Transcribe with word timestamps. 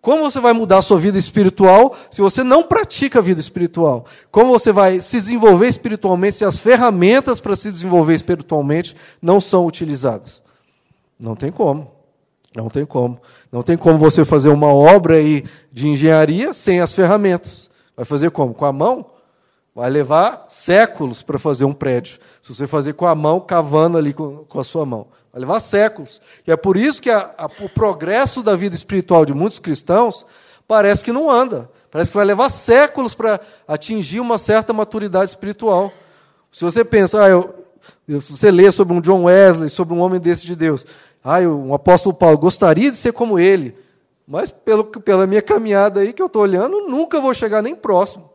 Como 0.00 0.22
você 0.22 0.40
vai 0.40 0.52
mudar 0.52 0.78
a 0.78 0.82
sua 0.82 0.98
vida 0.98 1.18
espiritual 1.18 1.94
se 2.10 2.22
você 2.22 2.42
não 2.42 2.62
pratica 2.62 3.18
a 3.18 3.22
vida 3.22 3.40
espiritual? 3.40 4.06
Como 4.30 4.50
você 4.50 4.72
vai 4.72 5.00
se 5.00 5.20
desenvolver 5.20 5.68
espiritualmente 5.68 6.36
se 6.36 6.44
as 6.44 6.58
ferramentas 6.58 7.38
para 7.38 7.54
se 7.54 7.70
desenvolver 7.70 8.14
espiritualmente 8.14 8.96
não 9.20 9.40
são 9.40 9.66
utilizadas? 9.66 10.42
Não 11.18 11.36
tem 11.36 11.52
como. 11.52 11.90
Não 12.56 12.68
tem 12.70 12.86
como. 12.86 13.20
Não 13.52 13.62
tem 13.62 13.76
como 13.76 13.98
você 13.98 14.24
fazer 14.24 14.48
uma 14.48 14.72
obra 14.72 15.16
aí 15.16 15.44
de 15.70 15.86
engenharia 15.86 16.54
sem 16.54 16.80
as 16.80 16.94
ferramentas. 16.94 17.68
Vai 17.94 18.06
fazer 18.06 18.30
como? 18.30 18.54
Com 18.54 18.64
a 18.64 18.72
mão? 18.72 19.04
Vai 19.74 19.90
levar 19.90 20.46
séculos 20.48 21.22
para 21.22 21.38
fazer 21.38 21.64
um 21.64 21.72
prédio. 21.74 22.18
Se 22.42 22.54
você 22.54 22.66
fazer 22.66 22.94
com 22.94 23.06
a 23.06 23.14
mão, 23.14 23.38
cavando 23.38 23.98
ali 23.98 24.14
com, 24.14 24.44
com 24.48 24.58
a 24.58 24.64
sua 24.64 24.86
mão. 24.86 25.08
Vai 25.32 25.40
levar 25.40 25.60
séculos. 25.60 26.20
E 26.46 26.50
é 26.50 26.56
por 26.56 26.76
isso 26.76 27.00
que 27.00 27.10
a, 27.10 27.30
a, 27.38 27.46
o 27.46 27.68
progresso 27.68 28.42
da 28.42 28.56
vida 28.56 28.74
espiritual 28.74 29.24
de 29.24 29.32
muitos 29.32 29.58
cristãos 29.58 30.26
parece 30.66 31.04
que 31.04 31.12
não 31.12 31.30
anda. 31.30 31.70
Parece 31.90 32.10
que 32.10 32.16
vai 32.16 32.26
levar 32.26 32.50
séculos 32.50 33.14
para 33.14 33.40
atingir 33.66 34.20
uma 34.20 34.38
certa 34.38 34.72
maturidade 34.72 35.30
espiritual. 35.30 35.92
Se 36.50 36.64
você 36.64 36.84
pensa, 36.84 37.24
ah, 37.24 37.28
eu, 37.28 37.54
se 38.20 38.36
você 38.36 38.50
lê 38.50 38.70
sobre 38.70 38.94
um 38.94 39.00
John 39.00 39.24
Wesley, 39.24 39.68
sobre 39.68 39.94
um 39.94 40.00
homem 40.00 40.20
desse 40.20 40.46
de 40.46 40.54
Deus, 40.54 40.84
ah, 41.22 41.40
um 41.40 41.74
apóstolo 41.74 42.14
Paulo, 42.14 42.38
gostaria 42.38 42.90
de 42.90 42.96
ser 42.96 43.12
como 43.12 43.38
ele, 43.38 43.76
mas 44.26 44.50
pelo, 44.50 44.84
pela 44.84 45.26
minha 45.26 45.42
caminhada 45.42 46.00
aí 46.00 46.12
que 46.12 46.22
eu 46.22 46.26
estou 46.26 46.42
olhando, 46.42 46.88
nunca 46.88 47.20
vou 47.20 47.34
chegar 47.34 47.62
nem 47.62 47.74
próximo. 47.74 48.30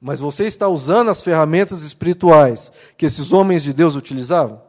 Mas 0.00 0.20
você 0.20 0.44
está 0.44 0.68
usando 0.68 1.10
as 1.10 1.22
ferramentas 1.22 1.82
espirituais 1.82 2.70
que 2.96 3.06
esses 3.06 3.32
homens 3.32 3.62
de 3.62 3.72
Deus 3.72 3.94
utilizavam? 3.94 4.60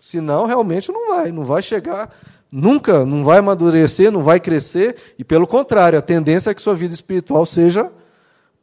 Senão, 0.00 0.46
realmente 0.46 0.92
não 0.92 1.08
vai, 1.14 1.32
não 1.32 1.44
vai 1.44 1.62
chegar, 1.62 2.14
nunca, 2.50 3.04
não 3.04 3.24
vai 3.24 3.38
amadurecer, 3.38 4.12
não 4.12 4.22
vai 4.22 4.38
crescer, 4.38 4.96
e 5.18 5.24
pelo 5.24 5.46
contrário, 5.46 5.98
a 5.98 6.02
tendência 6.02 6.50
é 6.50 6.54
que 6.54 6.62
sua 6.62 6.74
vida 6.74 6.94
espiritual 6.94 7.44
seja 7.44 7.90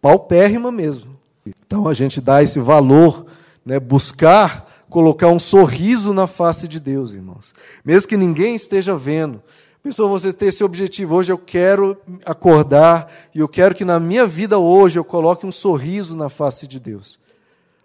paupérrima 0.01 0.71
mesmo. 0.71 1.17
Então 1.45 1.87
a 1.87 1.93
gente 1.93 2.21
dá 2.21 2.41
esse 2.41 2.59
valor, 2.59 3.25
né, 3.65 3.79
buscar 3.79 4.65
colocar 4.95 5.27
um 5.27 5.39
sorriso 5.39 6.13
na 6.13 6.25
face 6.25 6.69
de 6.69 6.79
Deus, 6.79 7.13
irmãos. 7.13 7.53
Mesmo 7.83 8.07
que 8.07 8.15
ninguém 8.15 8.55
esteja 8.55 8.95
vendo. 8.95 9.43
Pessoa, 9.83 10.07
você 10.07 10.31
ter 10.31 10.45
esse 10.47 10.63
objetivo. 10.63 11.15
Hoje 11.15 11.33
eu 11.33 11.37
quero 11.37 11.97
acordar 12.25 13.11
e 13.33 13.39
eu 13.39 13.47
quero 13.47 13.75
que 13.75 13.83
na 13.83 13.99
minha 13.99 14.25
vida 14.25 14.57
hoje 14.57 14.97
eu 14.97 15.03
coloque 15.03 15.45
um 15.45 15.51
sorriso 15.51 16.15
na 16.15 16.29
face 16.29 16.65
de 16.65 16.79
Deus. 16.79 17.19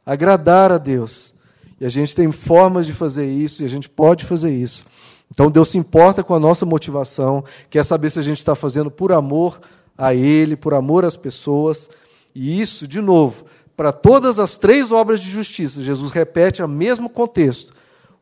Agradar 0.07 0.71
a 0.71 0.79
Deus. 0.79 1.35
E 1.81 1.87
a 1.87 1.89
gente 1.89 2.15
tem 2.15 2.31
formas 2.31 2.87
de 2.87 2.93
fazer 2.93 3.27
isso 3.27 3.63
e 3.63 3.65
a 3.65 3.69
gente 3.69 3.89
pode 3.89 4.25
fazer 4.27 4.55
isso. 4.55 4.85
Então 5.31 5.51
Deus 5.51 5.71
se 5.71 5.79
importa 5.79 6.23
com 6.23 6.35
a 6.35 6.41
nossa 6.41 6.67
motivação, 6.67 7.45
quer 7.71 7.85
saber 7.85 8.11
se 8.11 8.19
a 8.19 8.23
gente 8.23 8.39
está 8.39 8.55
fazendo 8.55 8.91
por 8.91 9.13
amor 9.13 9.61
a 9.97 10.15
Ele, 10.15 10.57
por 10.57 10.75
amor 10.75 11.05
às 11.05 11.17
pessoas. 11.17 11.89
E 12.35 12.61
isso, 12.61 12.87
de 12.87 13.01
novo, 13.01 13.45
para 13.77 13.93
todas 13.93 14.39
as 14.39 14.59
três 14.59 14.93
obras 14.93 15.21
de 15.21 15.31
justiça, 15.31 15.81
Jesus 15.81 16.11
repete 16.11 16.63
o 16.63 16.69
mesmo 16.69 17.09
contexto. 17.09 17.73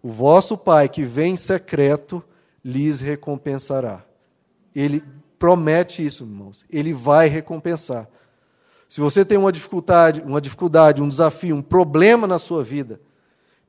O 0.00 0.08
vosso 0.08 0.56
Pai 0.56 0.88
que 0.88 1.02
vem 1.02 1.32
em 1.32 1.36
secreto 1.36 2.22
lhes 2.64 3.00
recompensará. 3.00 4.04
Ele 4.74 5.02
promete 5.38 6.04
isso, 6.04 6.22
irmãos. 6.22 6.64
Ele 6.70 6.92
vai 6.92 7.26
recompensar. 7.26 8.08
Se 8.88 9.00
você 9.00 9.24
tem 9.24 9.36
uma 9.36 9.50
dificuldade, 9.50 10.22
uma 10.24 10.40
dificuldade, 10.40 11.02
um 11.02 11.08
desafio, 11.08 11.56
um 11.56 11.62
problema 11.62 12.26
na 12.26 12.38
sua 12.38 12.62
vida, 12.62 13.00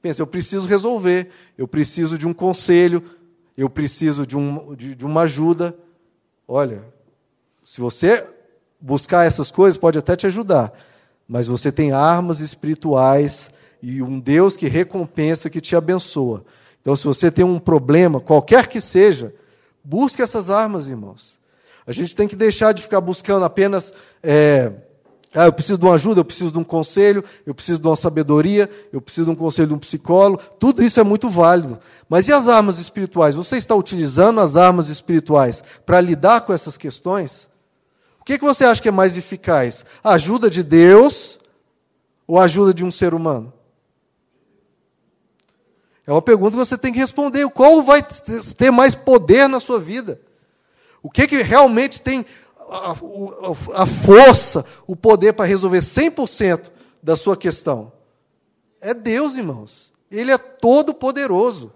Pensa, 0.01 0.21
eu 0.21 0.27
preciso 0.27 0.67
resolver, 0.67 1.29
eu 1.57 1.67
preciso 1.67 2.17
de 2.17 2.25
um 2.25 2.33
conselho, 2.33 3.03
eu 3.57 3.69
preciso 3.69 4.25
de, 4.25 4.37
um, 4.37 4.73
de, 4.75 4.95
de 4.95 5.05
uma 5.05 5.21
ajuda. 5.21 5.75
Olha, 6.47 6.83
se 7.63 7.81
você 7.81 8.25
buscar 8.79 9.25
essas 9.25 9.51
coisas, 9.51 9.77
pode 9.77 9.97
até 9.97 10.15
te 10.15 10.25
ajudar, 10.25 10.71
mas 11.27 11.47
você 11.47 11.71
tem 11.71 11.91
armas 11.91 12.39
espirituais 12.39 13.51
e 13.81 14.01
um 14.01 14.19
Deus 14.19 14.55
que 14.55 14.67
recompensa, 14.67 15.49
que 15.49 15.59
te 15.59 15.75
abençoa. 15.75 16.45
Então, 16.81 16.95
se 16.95 17.03
você 17.03 17.29
tem 17.29 17.43
um 17.43 17.59
problema, 17.59 18.21
qualquer 18.21 18.67
que 18.67 18.79
seja, 18.79 19.33
busque 19.83 20.21
essas 20.21 20.49
armas, 20.49 20.87
irmãos. 20.87 21.37
A 21.85 21.91
gente 21.91 22.15
tem 22.15 22.27
que 22.27 22.35
deixar 22.35 22.71
de 22.71 22.81
ficar 22.81 23.01
buscando 23.01 23.43
apenas. 23.43 23.91
É, 24.23 24.71
ah, 25.33 25.45
eu 25.45 25.53
preciso 25.53 25.77
de 25.77 25.85
uma 25.85 25.93
ajuda, 25.93 26.21
eu 26.21 26.25
preciso 26.25 26.51
de 26.51 26.57
um 26.57 26.63
conselho, 26.63 27.23
eu 27.45 27.53
preciso 27.53 27.79
de 27.79 27.87
uma 27.87 27.95
sabedoria, 27.95 28.67
eu 28.91 28.99
preciso 28.99 29.25
de 29.25 29.31
um 29.31 29.35
conselho 29.35 29.67
de 29.67 29.73
um 29.75 29.79
psicólogo. 29.79 30.41
Tudo 30.59 30.81
isso 30.81 30.99
é 30.99 31.03
muito 31.03 31.29
válido. 31.29 31.79
Mas 32.07 32.27
e 32.27 32.33
as 32.33 32.47
armas 32.47 32.79
espirituais? 32.79 33.35
Você 33.35 33.57
está 33.57 33.75
utilizando 33.75 34.39
as 34.39 34.55
armas 34.55 34.89
espirituais 34.89 35.63
para 35.85 36.01
lidar 36.01 36.41
com 36.41 36.51
essas 36.51 36.77
questões? 36.77 37.47
O 38.19 38.25
que, 38.25 38.39
que 38.39 38.43
você 38.43 38.65
acha 38.65 38.81
que 38.81 38.89
é 38.89 38.91
mais 38.91 39.17
eficaz? 39.17 39.85
A 40.03 40.13
ajuda 40.13 40.49
de 40.49 40.63
Deus 40.63 41.39
ou 42.27 42.39
a 42.39 42.45
ajuda 42.45 42.73
de 42.73 42.83
um 42.83 42.89
ser 42.89 43.13
humano? 43.13 43.53
É 46.07 46.11
uma 46.11 46.23
pergunta 46.23 46.57
que 46.57 46.65
você 46.65 46.77
tem 46.77 46.91
que 46.91 46.97
responder. 46.97 47.47
Qual 47.49 47.83
vai 47.83 48.01
ter 48.57 48.71
mais 48.71 48.95
poder 48.95 49.47
na 49.47 49.59
sua 49.59 49.79
vida? 49.79 50.19
O 51.03 51.09
que, 51.09 51.27
que 51.27 51.43
realmente 51.43 52.01
tem 52.01 52.25
a, 53.73 53.85
força, 53.85 54.63
o 54.85 54.95
poder 54.95 55.33
para 55.33 55.45
resolver 55.45 55.79
100% 55.79 56.69
da 57.01 57.15
sua 57.15 57.35
questão? 57.35 57.91
É 58.79 58.93
Deus, 58.93 59.35
irmãos. 59.35 59.91
Ele 60.11 60.31
é 60.31 60.37
todo 60.37 60.93
poderoso. 60.93 61.71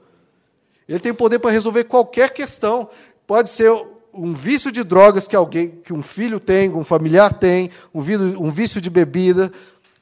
Ele 0.87 0.99
tem 0.99 1.13
poder 1.13 1.39
para 1.39 1.51
resolver 1.51 1.85
qualquer 1.85 2.31
questão. 2.31 2.89
Pode 3.25 3.49
ser 3.49 3.71
um 4.13 4.33
vício 4.33 4.71
de 4.71 4.83
drogas 4.83 5.27
que 5.27 5.35
alguém, 5.35 5.69
que 5.83 5.91
um 5.91 6.03
filho 6.03 6.39
tem, 6.39 6.71
um 6.71 6.85
familiar 6.85 7.33
tem, 7.33 7.69
um 7.93 8.01
vício, 8.01 8.41
um 8.41 8.51
vício 8.51 8.79
de 8.79 8.89
bebida, 8.89 9.51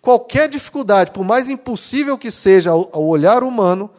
qualquer 0.01 0.49
dificuldade, 0.49 1.11
por 1.11 1.23
mais 1.23 1.49
impossível 1.49 2.17
que 2.17 2.29
seja 2.29 2.71
ao, 2.71 2.89
ao 2.91 3.05
olhar 3.05 3.43
humano, 3.43 3.89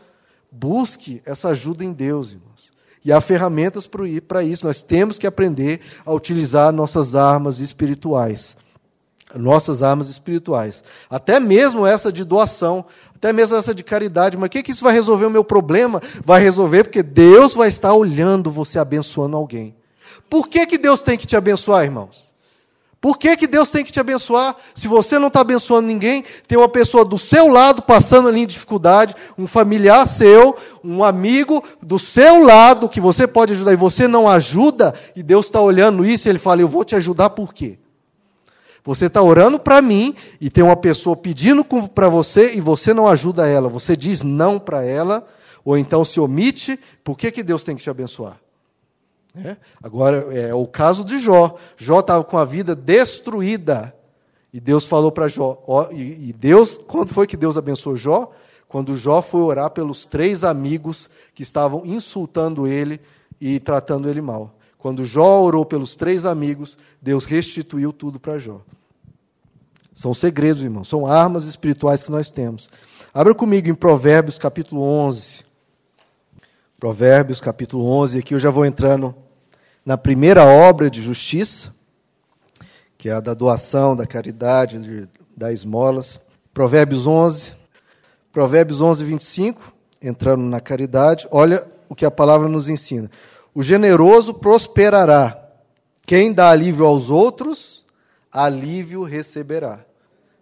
busque 0.51 1.23
essa 1.25 1.49
ajuda 1.49 1.83
em 1.83 1.93
Deus, 1.93 2.33
irmão. 2.33 2.53
E 3.05 3.13
há 3.13 3.21
ferramentas 3.21 3.89
para 4.27 4.43
isso. 4.43 4.67
Nós 4.67 4.83
temos 4.83 5.19
que 5.19 5.27
aprender 5.27 5.81
a 6.05 6.13
utilizar 6.13 6.73
nossas 6.73 7.15
armas 7.15 7.59
espirituais. 7.59 8.57
Nossas 9.35 9.83
armas 9.83 10.09
espirituais. 10.09 10.85
Até 11.09 11.41
mesmo 11.41 11.87
essa 11.87 12.13
de 12.13 12.23
doação, 12.23 12.85
até 13.15 13.33
mesmo 13.33 13.57
essa 13.57 13.75
de 13.75 13.83
caridade. 13.83 14.37
Mas 14.37 14.47
o 14.47 14.51
que, 14.51 14.63
que 14.63 14.71
isso 14.71 14.85
vai 14.85 14.93
resolver 14.93 15.27
o 15.27 15.31
meu 15.31 15.43
problema? 15.43 16.01
Vai 16.25 16.43
resolver 16.43 16.85
porque 16.85 17.03
Deus 17.03 17.55
vai 17.55 17.69
estar 17.69 17.95
olhando 17.95 18.51
você 18.51 18.79
abençoando 18.79 19.37
alguém. 19.37 19.75
Por 20.29 20.49
que, 20.49 20.67
que 20.67 20.79
Deus 20.79 21.03
tem 21.03 21.19
que 21.19 21.27
te 21.27 21.37
abençoar, 21.37 21.85
irmãos? 21.85 22.32
Por 23.03 23.19
que, 23.19 23.37
que 23.37 23.49
Deus 23.49 23.69
tem 23.69 23.85
que 23.85 23.91
te 23.91 23.99
abençoar? 23.99 24.55
Se 24.77 24.87
você 24.87 25.19
não 25.19 25.27
está 25.27 25.41
abençoando 25.41 25.89
ninguém, 25.89 26.23
tem 26.47 26.57
uma 26.57 26.69
pessoa 26.69 27.05
do 27.05 27.19
seu 27.19 27.49
lado 27.49 27.83
passando 27.83 28.29
ali 28.29 28.43
em 28.43 28.47
dificuldade, 28.47 29.13
um 29.37 29.45
familiar 29.45 30.07
seu, 30.07 30.57
um 30.85 31.03
amigo 31.03 31.65
do 31.83 31.99
seu 31.99 32.45
lado 32.45 32.89
que 32.89 33.01
você 33.01 33.27
pode 33.27 33.55
ajudar 33.55 33.73
e 33.73 33.77
você 33.77 34.07
não 34.07 34.29
ajuda, 34.29 34.95
e 35.17 35.23
Deus 35.23 35.47
está 35.47 35.61
olhando 35.61 36.05
isso 36.05 36.29
e 36.29 36.31
Ele 36.31 36.39
fala: 36.39 36.61
Eu 36.61 36.69
vou 36.69 36.85
te 36.85 36.95
ajudar 36.95 37.31
por 37.31 37.53
quê? 37.53 37.77
Você 38.85 39.07
está 39.07 39.21
orando 39.21 39.59
para 39.59 39.83
mim 39.83 40.15
e 40.41 40.49
tem 40.49 40.63
uma 40.63 40.77
pessoa 40.77 41.17
pedindo 41.17 41.65
para 41.93 42.09
você 42.09 42.55
e 42.55 42.61
você 42.61 42.95
não 42.95 43.09
ajuda 43.09 43.49
ela, 43.49 43.69
você 43.69 43.97
diz 43.97 44.23
não 44.23 44.61
para 44.61 44.85
ela, 44.85 45.27
ou 45.65 45.77
então 45.77 46.05
se 46.05 46.21
omite, 46.21 46.79
por 47.03 47.19
que, 47.19 47.33
que 47.33 47.43
Deus 47.43 47.65
tem 47.65 47.75
que 47.75 47.83
te 47.83 47.91
abençoar? 47.91 48.37
É? 49.35 49.57
Agora, 49.83 50.29
é 50.37 50.55
o 50.55 50.67
caso 50.67 51.05
de 51.05 51.19
Jó. 51.19 51.57
Jó 51.77 52.01
estava 52.01 52.23
com 52.23 52.37
a 52.37 52.45
vida 52.45 52.77
destruída. 52.77 53.95
E 54.53 54.61
Deus 54.61 54.87
falou 54.87 55.11
para 55.11 55.29
Jó. 55.29 55.63
Ó, 55.67 55.91
e, 55.91 56.29
e 56.29 56.33
Deus, 56.33 56.79
quando 56.87 57.09
foi 57.09 57.27
que 57.27 57.37
Deus 57.37 57.57
abençoou 57.57 57.97
Jó? 57.97 58.31
Quando 58.69 58.97
Jó 58.97 59.23
foi 59.23 59.41
orar 59.41 59.71
pelos 59.71 60.05
três 60.05 60.45
amigos 60.45 61.09
que 61.35 61.43
estavam 61.43 61.83
insultando 61.85 62.67
ele 62.67 63.01
e 63.41 63.59
tratando 63.59 64.09
ele 64.09 64.21
mal. 64.21 64.55
Quando 64.79 65.05
Jó 65.05 65.43
orou 65.43 65.65
pelos 65.65 65.95
três 65.95 66.27
amigos, 66.27 66.77
Deus 67.01 67.25
restituiu 67.25 67.93
tudo 67.93 68.21
para 68.21 68.39
Jó. 68.39 68.61
São 69.95 70.13
segredos, 70.13 70.63
irmão. 70.63 70.85
São 70.85 71.07
armas 71.07 71.45
espirituais 71.45 72.03
que 72.03 72.11
nós 72.11 72.31
temos. 72.31 72.69
Abra 73.15 73.35
comigo 73.35 73.69
em 73.69 73.75
Provérbios 73.75 74.39
capítulo 74.39 74.83
11. 74.83 75.45
Provérbios 76.81 77.41
capítulo 77.41 77.87
11. 77.87 78.19
Aqui 78.19 78.35
eu 78.35 78.41
já 78.41 78.51
vou 78.51 78.67
entrando 78.67 79.15
na 79.85 79.99
primeira 79.99 80.45
obra 80.45 80.89
de 80.89 81.03
justiça, 81.03 81.75
que 82.97 83.09
é 83.09 83.13
a 83.13 83.21
da 83.21 83.35
doação, 83.35 83.97
da 83.97 84.07
caridade, 84.07 84.79
de, 84.79 85.09
das 85.37 85.53
esmolas. 85.53 86.21
Provérbios 86.55 87.07
11, 87.07 87.53
Provérbios 88.33 88.81
11, 88.81 89.05
25, 89.05 89.73
entrando 90.01 90.43
na 90.43 90.61
caridade, 90.61 91.27
olha 91.31 91.67
o 91.89 91.95
que 91.95 92.05
a 92.05 92.11
palavra 92.11 92.49
nos 92.49 92.69
ensina. 92.69 93.11
O 93.55 93.63
generoso 93.63 94.33
prosperará. 94.33 95.39
Quem 96.07 96.33
dá 96.33 96.51
alívio 96.51 96.87
aos 96.87 97.11
outros, 97.11 97.85
alívio 98.31 99.03
receberá. 99.03 99.85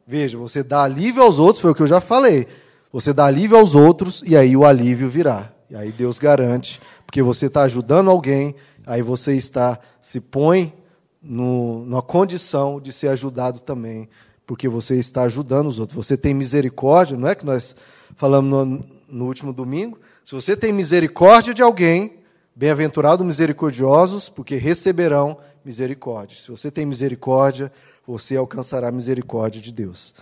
Veja, 0.06 0.38
você 0.38 0.62
dá 0.62 0.82
alívio 0.82 1.22
aos 1.22 1.38
outros, 1.38 1.60
foi 1.60 1.70
o 1.70 1.75
que 1.75 1.82
eu 1.82 1.87
já 1.87 2.00
falei. 2.00 2.46
Você 2.92 3.12
dá 3.12 3.26
alívio 3.26 3.56
aos 3.56 3.75
outros 3.75 4.22
e 4.26 4.37
aí 4.37 4.56
o 4.56 4.64
alívio 4.64 5.08
virá. 5.08 5.52
E 5.70 5.76
aí 5.76 5.93
Deus 5.93 6.19
garante, 6.19 6.81
porque 7.06 7.22
você 7.22 7.46
está 7.46 7.62
ajudando 7.62 8.11
alguém, 8.11 8.56
aí 8.84 9.02
você 9.02 9.34
está 9.34 9.78
se 10.02 10.20
põe 10.20 10.75
no, 11.22 11.84
numa 11.84 12.02
condição 12.02 12.81
de 12.81 12.93
ser 12.93 13.08
ajudado 13.08 13.61
também, 13.61 14.08
porque 14.44 14.69
você 14.69 14.96
está 14.96 15.22
ajudando 15.22 15.69
os 15.69 15.78
outros. 15.78 16.06
Você 16.06 16.17
tem 16.17 16.34
misericórdia, 16.34 17.17
não 17.17 17.28
é 17.28 17.37
que 17.37 17.46
nós 17.46 17.76
falamos 18.17 18.50
no, 18.50 18.84
no 19.08 19.26
último 19.26 19.52
domingo? 19.52 19.99
Se 20.25 20.34
você 20.34 20.56
tem 20.56 20.72
misericórdia 20.72 21.55
de 21.55 21.62
alguém, 21.62 22.19
bem-aventurado 22.55 23.25
misericordiosos, 23.25 24.28
porque 24.28 24.56
receberão 24.56 25.38
misericórdia. 25.64 26.37
Se 26.37 26.50
você 26.50 26.69
tem 26.69 26.84
misericórdia, 26.84 27.70
você 28.05 28.37
alcançará 28.37 28.88
a 28.88 28.93
misericórdia 28.93 29.61
de 29.61 29.73
Deus. 29.73 30.12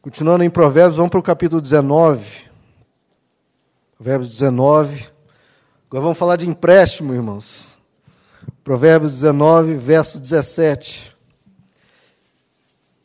Continuando 0.00 0.44
em 0.44 0.50
Provérbios, 0.50 0.96
vamos 0.96 1.10
para 1.10 1.20
o 1.20 1.22
capítulo 1.22 1.60
19. 1.60 2.53
Provérbios 4.04 4.32
19. 4.32 5.06
Agora 5.88 6.02
vamos 6.02 6.18
falar 6.18 6.36
de 6.36 6.46
empréstimo, 6.46 7.14
irmãos. 7.14 7.78
Provérbios 8.62 9.12
19, 9.12 9.78
verso 9.78 10.20
17. 10.20 11.16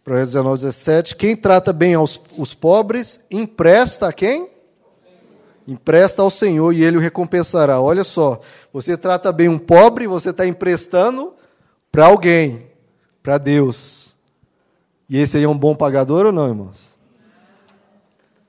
Provérbios 0.04 0.34
19, 0.34 0.58
17. 0.58 1.16
Quem 1.16 1.38
trata 1.38 1.72
bem 1.72 1.94
aos, 1.94 2.20
os 2.38 2.54
pobres, 2.54 3.18
empresta 3.32 4.10
a 4.10 4.14
quem? 4.14 4.50
Empresta 5.66 6.22
ao 6.22 6.30
Senhor 6.30 6.74
e 6.74 6.84
ele 6.84 6.98
o 6.98 7.00
recompensará. 7.00 7.80
Olha 7.80 8.04
só, 8.04 8.42
você 8.74 8.98
trata 8.98 9.32
bem 9.32 9.48
um 9.48 9.58
pobre, 9.58 10.06
você 10.06 10.32
está 10.32 10.46
emprestando 10.46 11.34
para 11.90 12.08
alguém, 12.08 12.68
para 13.24 13.38
Deus. 13.38 14.14
E 15.10 15.18
esse 15.18 15.38
aí 15.38 15.44
é 15.44 15.50
um 15.50 15.58
bom 15.58 15.74
pagador 15.74 16.26
ou 16.26 16.34
não, 16.34 16.50
irmãos? 16.50 16.90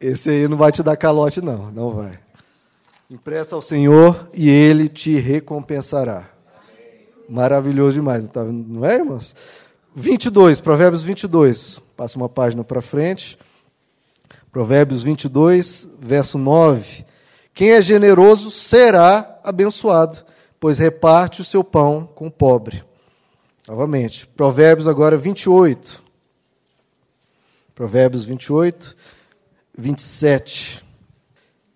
Esse 0.00 0.30
aí 0.30 0.48
não 0.48 0.56
vai 0.56 0.72
te 0.72 0.82
dar 0.82 0.96
calote, 0.96 1.40
não, 1.40 1.62
não 1.72 1.90
vai. 1.90 2.29
Empresta 3.10 3.56
ao 3.56 3.62
Senhor 3.62 4.30
e 4.32 4.48
ele 4.48 4.88
te 4.88 5.18
recompensará. 5.18 6.30
Maravilhoso 7.28 7.94
demais, 7.94 8.28
tá 8.28 8.44
não 8.44 8.84
é, 8.84 8.98
irmãos? 8.98 9.34
22, 9.96 10.60
Provérbios 10.60 11.02
22. 11.02 11.80
Passa 11.96 12.16
uma 12.16 12.28
página 12.28 12.62
para 12.62 12.80
frente. 12.80 13.36
Provérbios 14.52 15.02
22, 15.02 15.88
verso 15.98 16.38
9. 16.38 17.04
Quem 17.52 17.72
é 17.72 17.82
generoso 17.82 18.48
será 18.48 19.40
abençoado, 19.42 20.24
pois 20.60 20.78
reparte 20.78 21.42
o 21.42 21.44
seu 21.44 21.64
pão 21.64 22.08
com 22.14 22.28
o 22.28 22.30
pobre. 22.30 22.84
Novamente, 23.66 24.24
Provérbios 24.28 24.86
agora 24.86 25.16
28. 25.16 26.00
Provérbios 27.74 28.24
28, 28.24 28.96
27. 29.76 30.89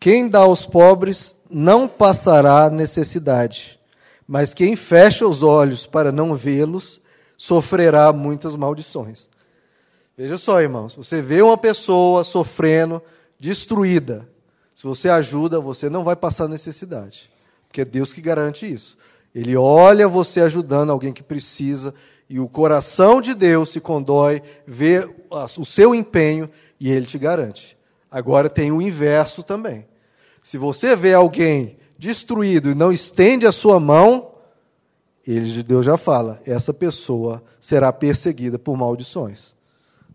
Quem 0.04 0.28
dá 0.28 0.40
aos 0.40 0.66
pobres 0.66 1.34
não 1.50 1.88
passará 1.88 2.68
necessidade, 2.68 3.80
mas 4.28 4.52
quem 4.52 4.76
fecha 4.76 5.26
os 5.26 5.42
olhos 5.42 5.86
para 5.86 6.12
não 6.12 6.34
vê-los 6.34 7.00
sofrerá 7.38 8.12
muitas 8.12 8.54
maldições. 8.54 9.26
Veja 10.14 10.36
só, 10.36 10.60
irmãos, 10.60 10.94
você 10.94 11.22
vê 11.22 11.40
uma 11.40 11.56
pessoa 11.56 12.22
sofrendo, 12.22 13.02
destruída. 13.40 14.28
Se 14.74 14.84
você 14.84 15.08
ajuda, 15.08 15.58
você 15.58 15.88
não 15.88 16.04
vai 16.04 16.16
passar 16.16 16.48
necessidade, 16.48 17.30
porque 17.66 17.80
é 17.80 17.84
Deus 17.86 18.12
que 18.12 18.20
garante 18.20 18.70
isso. 18.70 18.98
Ele 19.34 19.56
olha 19.56 20.06
você 20.06 20.42
ajudando 20.42 20.90
alguém 20.92 21.14
que 21.14 21.22
precisa 21.22 21.94
e 22.28 22.38
o 22.38 22.46
coração 22.46 23.22
de 23.22 23.32
Deus 23.32 23.70
se 23.70 23.80
condói, 23.80 24.42
vê 24.66 25.08
o 25.30 25.64
seu 25.64 25.94
empenho 25.94 26.50
e 26.78 26.90
ele 26.90 27.06
te 27.06 27.16
garante. 27.16 27.74
Agora 28.10 28.50
tem 28.50 28.70
o 28.70 28.82
inverso 28.82 29.42
também. 29.42 29.86
Se 30.44 30.58
você 30.58 30.94
vê 30.94 31.14
alguém 31.14 31.78
destruído 31.98 32.70
e 32.70 32.74
não 32.74 32.92
estende 32.92 33.46
a 33.46 33.50
sua 33.50 33.80
mão, 33.80 34.34
ele 35.26 35.50
de 35.50 35.62
Deus 35.62 35.86
já 35.86 35.96
fala, 35.96 36.38
essa 36.44 36.74
pessoa 36.74 37.42
será 37.58 37.90
perseguida 37.90 38.58
por 38.58 38.76
maldições. 38.76 39.54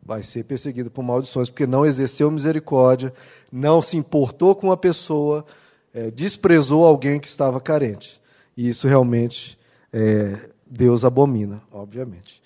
Vai 0.05 0.21
ser 0.21 0.43
perseguida 0.43 0.87
por 0.87 1.01
maldições, 1.01 1.49
porque 1.49 1.65
não 1.65 1.83
exerceu 1.83 2.29
misericórdia, 2.29 3.11
não 3.51 3.81
se 3.81 3.97
importou 3.97 4.53
com 4.53 4.71
a 4.71 4.77
pessoa, 4.77 5.43
é, 5.91 6.11
desprezou 6.11 6.85
alguém 6.85 7.19
que 7.19 7.27
estava 7.27 7.59
carente. 7.59 8.21
E 8.55 8.69
isso 8.69 8.87
realmente 8.87 9.57
é, 9.91 10.47
Deus 10.63 11.03
abomina, 11.03 11.59
obviamente. 11.71 12.39